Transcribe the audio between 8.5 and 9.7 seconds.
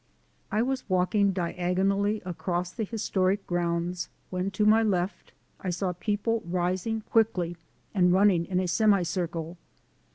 a semi circle.